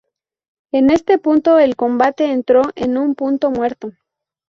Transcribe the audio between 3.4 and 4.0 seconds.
muerto.